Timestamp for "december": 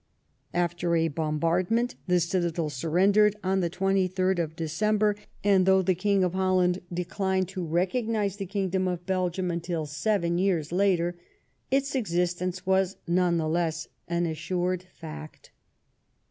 4.55-5.15